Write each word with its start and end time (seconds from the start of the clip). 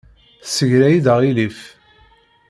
Tessegra-yi-d 0.43 1.05
aɣilif. 1.13 1.59